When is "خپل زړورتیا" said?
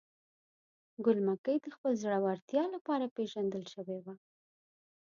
1.75-2.63